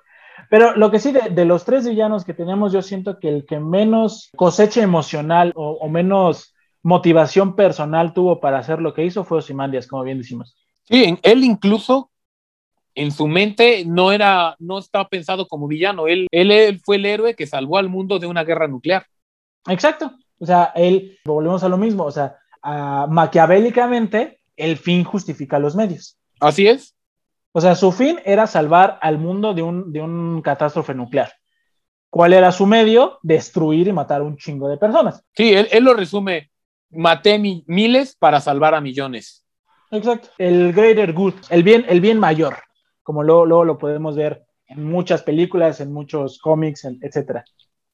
[0.50, 3.60] Pero lo que sí, de, los tres villanos que tenemos, yo siento que el que
[3.60, 9.86] menos cosecha emocional o, menos motivación personal tuvo para hacer lo que hizo fue Osimandias,
[9.86, 10.56] como bien decimos.
[10.84, 12.10] Sí, él incluso
[12.94, 16.06] en su mente no era, no estaba pensado como villano.
[16.06, 19.06] Él, él, fue el héroe que salvó al mundo de una guerra nuclear.
[19.68, 20.12] Exacto.
[20.38, 22.36] O sea, él, volvemos a lo mismo, o sea,
[23.08, 26.18] maquiavélicamente, el fin justifica los medios.
[26.40, 26.94] Así es.
[27.52, 31.32] O sea, su fin era salvar al mundo de un, de un catástrofe nuclear.
[32.10, 33.18] ¿Cuál era su medio?
[33.22, 35.22] Destruir y matar a un chingo de personas.
[35.34, 36.50] Sí, él, lo resume.
[36.90, 39.44] Maté miles para salvar a millones.
[39.90, 40.28] Exacto.
[40.38, 42.56] El greater good, el bien, el bien mayor,
[43.02, 47.42] como luego, lo podemos ver en muchas películas, en muchos cómics, etc.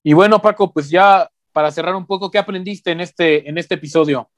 [0.03, 3.75] Y bueno, Paco, pues ya para cerrar un poco, ¿qué aprendiste en este, en este
[3.75, 4.29] episodio?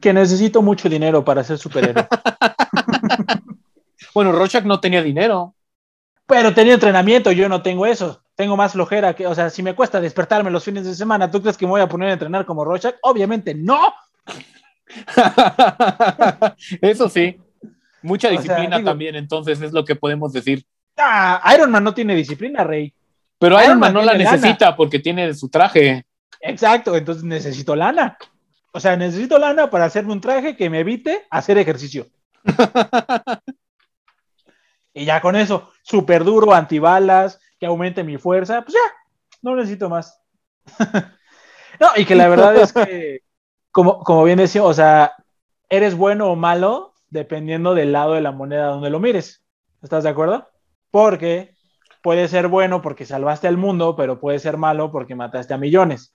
[0.00, 2.06] Que necesito mucho dinero para ser superhéroe.
[4.14, 5.54] bueno, Rorschach no tenía dinero.
[6.26, 8.22] Pero tenía entrenamiento, yo no tengo eso.
[8.34, 11.42] Tengo más flojera que, o sea, si me cuesta despertarme los fines de semana, ¿tú
[11.42, 12.94] crees que me voy a poner a entrenar como Rorschach?
[13.02, 13.92] Obviamente no.
[16.80, 17.38] eso sí.
[18.02, 20.64] Mucha disciplina también, entonces es lo que podemos decir.
[20.96, 22.92] Ah, Iron Man no tiene disciplina, Rey.
[23.38, 26.06] Pero Iron, Man, no la necesita porque tiene su traje.
[26.40, 28.16] Exacto, entonces necesito lana.
[28.72, 32.06] O sea, necesito lana para hacerme un traje que me evite hacer ejercicio.
[34.94, 38.94] y ya con eso, súper duro, antibalas, que aumente mi fuerza, pues ya,
[39.42, 40.22] no necesito más.
[41.80, 43.20] no, y que la verdad es que,
[43.72, 45.12] como, como bien decía, o sea,
[45.68, 49.44] eres bueno o malo dependiendo del lado de la moneda donde lo mires.
[49.82, 50.48] ¿Estás de acuerdo?
[50.90, 51.54] Porque
[52.02, 56.14] puede ser bueno porque salvaste al mundo, pero puede ser malo porque mataste a millones.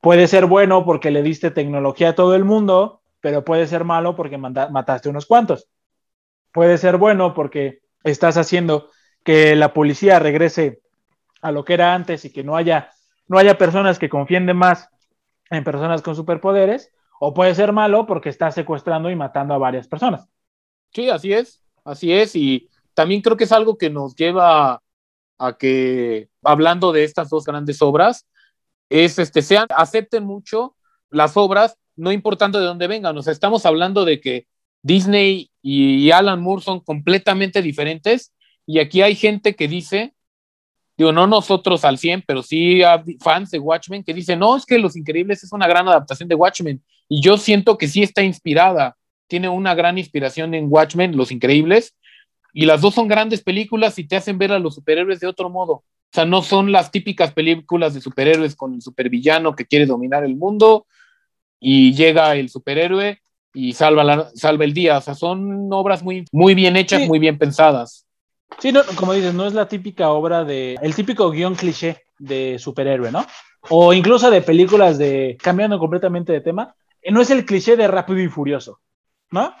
[0.00, 4.16] Puede ser bueno porque le diste tecnología a todo el mundo, pero puede ser malo
[4.16, 5.68] porque mataste unos cuantos.
[6.52, 8.90] Puede ser bueno porque estás haciendo
[9.24, 10.80] que la policía regrese
[11.42, 12.90] a lo que era antes y que no haya,
[13.26, 14.88] no haya personas que confíen de más
[15.50, 19.88] en personas con superpoderes, o puede ser malo porque estás secuestrando y matando a varias
[19.88, 20.28] personas.
[20.92, 21.62] Sí, así es.
[21.88, 24.82] Así es, y también creo que es algo que nos lleva
[25.38, 28.26] a que, hablando de estas dos grandes obras,
[28.90, 30.76] es este, sean, acepten mucho
[31.08, 33.16] las obras, no importando de dónde vengan.
[33.16, 34.46] O sea, estamos hablando de que
[34.82, 38.32] Disney y Alan Moore son completamente diferentes,
[38.66, 40.14] y aquí hay gente que dice,
[40.96, 42.80] digo, no nosotros al 100, pero sí
[43.20, 46.34] fans de Watchmen que dicen, no, es que Los Increíbles es una gran adaptación de
[46.34, 48.96] Watchmen, y yo siento que sí está inspirada,
[49.26, 51.94] tiene una gran inspiración en Watchmen, Los Increíbles,
[52.52, 55.50] y las dos son grandes películas y te hacen ver a los superhéroes de otro
[55.50, 55.72] modo.
[55.72, 60.24] O sea, no son las típicas películas de superhéroes con el supervillano que quiere dominar
[60.24, 60.86] el mundo
[61.60, 63.20] y llega el superhéroe
[63.58, 64.98] y salva, la, salva el día.
[64.98, 68.06] O sea, son obras muy, muy bien hechas, muy bien pensadas.
[68.58, 72.58] Sí, no, como dices, no es la típica obra de, el típico guion cliché de
[72.58, 73.26] superhéroe, ¿no?
[73.68, 76.74] O incluso de películas de, cambiando completamente de tema,
[77.10, 78.80] no es el cliché de Rápido y Furioso,
[79.30, 79.54] ¿no?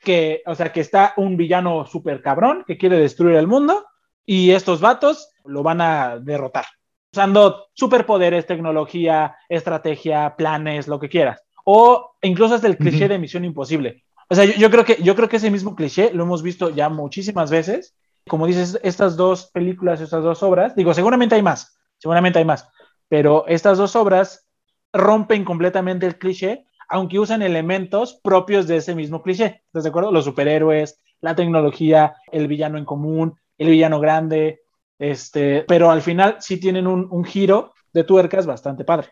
[0.00, 3.86] que, o sea, que está un villano súper cabrón que quiere destruir el mundo
[4.26, 6.64] y estos vatos lo van a derrotar
[7.12, 11.42] usando superpoderes, tecnología, estrategia, planes, lo que quieras.
[11.64, 14.04] O incluso hasta el cliché de Misión Imposible.
[14.28, 16.88] O sea, yo, creo que, yo creo que ese mismo cliché lo hemos visto ya
[16.88, 17.94] muchísimas veces.
[18.28, 22.68] Como dices, estas dos películas, estas dos obras, digo, seguramente hay más, seguramente hay más,
[23.08, 24.46] pero estas dos obras
[24.92, 29.62] rompen completamente el cliché aunque usan elementos propios de ese mismo cliché.
[29.64, 30.12] ¿Estás de acuerdo?
[30.12, 34.60] Los superhéroes, la tecnología, el villano en común, el villano grande,
[34.98, 39.08] este, pero al final sí tienen un, giro de tuercas bastante padre.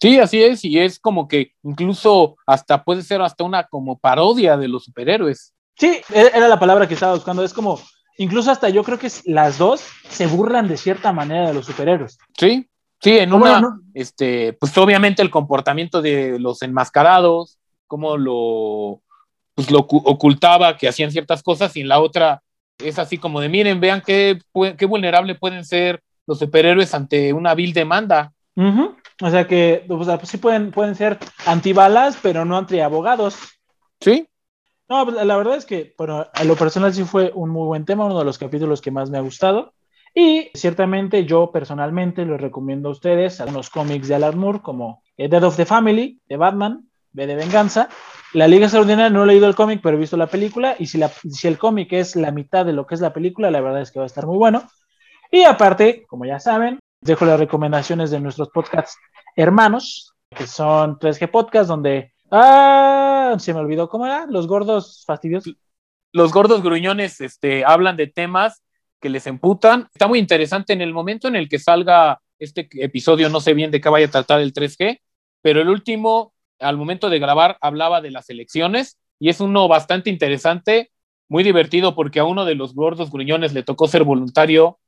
[0.00, 4.56] Sí, así es, y es como que incluso hasta puede ser hasta una como parodia
[4.56, 5.52] de los superhéroes.
[5.76, 7.80] Sí, e-, era la palabra que estaba buscando, es como,
[8.16, 12.18] incluso hasta yo creo que las dos se burlan de cierta manera de los superhéroes.
[12.38, 12.70] Sí,
[13.02, 19.00] Sí, en una, este, pues obviamente el comportamiento de los enmascarados, cómo lo,
[19.54, 22.42] pues lo ocultaba, que hacían ciertas cosas, y en la otra
[22.78, 24.38] es así como de, miren, vean qué,
[24.76, 28.32] qué vulnerable pueden ser los superhéroes ante una vil demanda.
[29.22, 33.36] O sea que, pues sí pueden, pueden ser antibalas, pero no antiabogados.
[34.00, 34.26] Sí.
[34.88, 37.84] No, pues, la verdad es que, bueno, a lo personal sí fue un muy buen
[37.84, 39.74] tema, uno de los capítulos que más me ha gustado.
[40.14, 45.44] Y ciertamente yo personalmente les recomiendo a ustedes algunos cómics de Alan Moore como Dead
[45.44, 47.88] of the Family de Batman, B de Venganza.
[48.32, 50.74] La Liga Extraordinaria no he leído el cómic, pero he visto la película.
[50.78, 53.50] Y si, la, si el cómic es la mitad de lo que es la película,
[53.50, 54.64] la verdad es que va a estar muy bueno.
[55.30, 58.96] Y aparte, como ya saben, dejo las recomendaciones de nuestros podcasts
[59.36, 62.12] hermanos, que son 3G Podcast, donde.
[62.30, 65.56] Ah, se me olvidó cómo era, los gordos fastidiosos.
[66.12, 68.62] Los gordos gruñones este, hablan de temas
[69.00, 69.88] que les emputan.
[69.92, 73.70] Está muy interesante en el momento en el que salga este episodio, no sé bien
[73.70, 75.00] de qué vaya a tratar el 3G,
[75.42, 80.10] pero el último, al momento de grabar, hablaba de las elecciones y es uno bastante
[80.10, 80.90] interesante,
[81.28, 84.79] muy divertido porque a uno de los gordos gruñones le tocó ser voluntario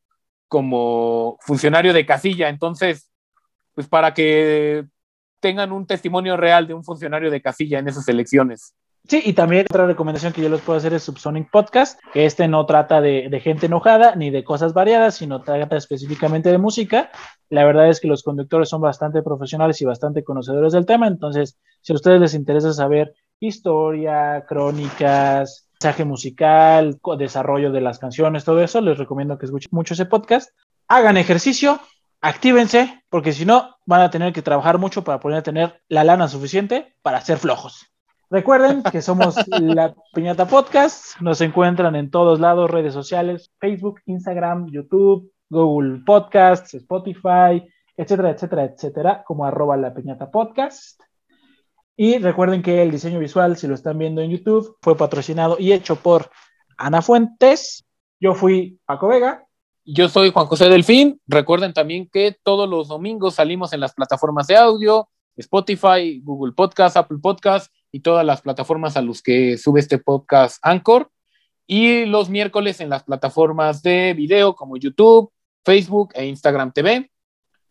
[0.52, 3.10] como funcionario de casilla, entonces,
[3.74, 4.84] pues para que
[5.40, 8.74] tengan un testimonio real de un funcionario de casilla en esas elecciones.
[9.08, 12.48] Sí, y también otra recomendación que yo les puedo hacer es Subsonic Podcast, que este
[12.48, 17.10] no trata de, gente enojada ni de cosas variadas, sino trata específicamente de música.
[17.48, 21.58] La verdad es que los conductores son bastante profesionales y bastante conocedores del tema, entonces
[21.80, 28.62] si a ustedes les interesa saber historia, crónicas, mensaje musical, desarrollo de las canciones, todo
[28.62, 30.56] eso, les recomiendo que escuchen mucho ese podcast.
[30.86, 31.80] Hagan ejercicio,
[32.20, 36.28] actívense, porque si no, van a tener que trabajar mucho para poder tener la lana
[36.28, 37.90] suficiente para ser flojos.
[38.30, 41.20] Recuerden que somos la Piñata Podcast.
[41.20, 47.60] Nos encuentran en todos lados, redes sociales, Facebook, Instagram, YouTube, Google Podcasts, Spotify,
[47.96, 51.02] etcétera, etcétera, etcétera, como arroba la Piñata Podcast.
[51.96, 55.72] Y recuerden que el diseño visual, si lo están viendo en YouTube, fue patrocinado y
[55.72, 56.30] hecho por
[56.78, 57.84] Ana Fuentes.
[58.18, 59.46] Yo fui Paco Vega.
[59.84, 61.20] Yo soy Juan José Delfín.
[61.26, 66.96] Recuerden también que todos los domingos salimos en las plataformas de audio, Spotify, Google Podcast,
[66.96, 71.10] Apple Podcast y todas las plataformas a los que sube este podcast Anchor.
[71.66, 75.30] Y los miércoles en las plataformas de video como YouTube,
[75.64, 77.10] Facebook e Instagram TV.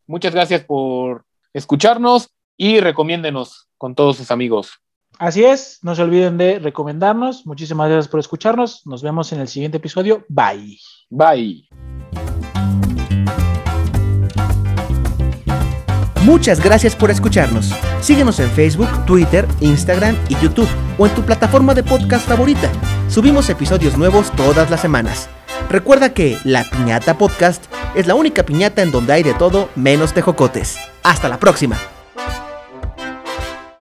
[0.05, 4.79] Muchas gracias por escucharnos y recomiéndenos con todos sus amigos.
[5.17, 7.47] Así es, no se olviden de recomendarnos.
[7.47, 8.85] Muchísimas gracias por escucharnos.
[8.85, 10.23] Nos vemos en el siguiente episodio.
[10.29, 10.77] Bye.
[11.09, 11.67] Bye.
[16.23, 17.71] Muchas gracias por escucharnos.
[18.01, 20.69] Síguenos en Facebook, Twitter, Instagram y YouTube
[20.99, 22.69] o en tu plataforma de podcast favorita.
[23.09, 25.27] Subimos episodios nuevos todas las semanas.
[25.71, 27.65] Recuerda que La Piñata Podcast
[27.95, 30.77] es la única piñata en donde hay de todo menos tejocotes.
[31.01, 31.79] Hasta la próxima.